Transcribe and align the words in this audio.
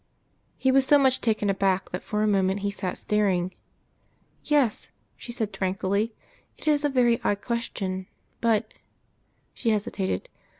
He 0.57 0.71
was 0.71 0.83
so 0.87 0.97
much 0.97 1.21
taken 1.21 1.47
aback 1.47 1.91
that 1.91 2.01
for 2.01 2.23
a 2.23 2.27
moment 2.27 2.61
he 2.61 2.71
sat 2.71 2.97
staring. 2.97 3.53
"Yes," 4.43 4.89
she 5.15 5.31
said 5.31 5.53
tranquilly, 5.53 6.15
"it 6.57 6.67
is 6.67 6.83
a 6.83 6.89
very 6.89 7.21
odd 7.23 7.41
question. 7.43 8.07
But" 8.39 8.73
she 9.53 9.69
hesitated. 9.69 10.27